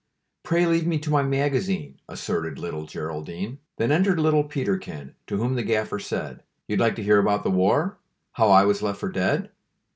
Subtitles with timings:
[0.41, 3.59] Pray leave me to my magazine," Asserted little Geraldine.
[3.77, 7.51] Then entered little Peterkin, To whom the gaffer said: "You'd like to hear about the
[7.51, 7.99] war?
[8.31, 9.51] How I was left for dead?"